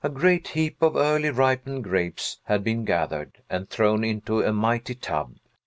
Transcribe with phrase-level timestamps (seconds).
[0.03, 4.95] A great heap of early ripened grapes had been gathered, and thrown into a mighty
[4.95, 5.35] tub.